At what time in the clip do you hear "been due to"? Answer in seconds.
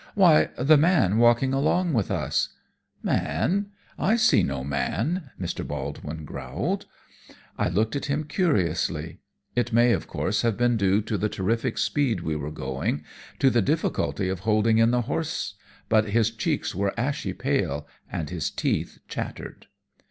10.57-11.19